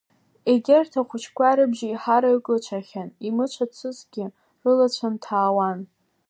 [0.49, 4.25] Егьырҭ ахәыҷқәа рыбжеиҳараҩык ыцәахьан, имыцәацызгьы
[4.61, 5.79] рылацәа нҭаауан.